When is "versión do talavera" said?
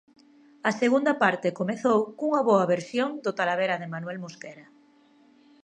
2.73-3.75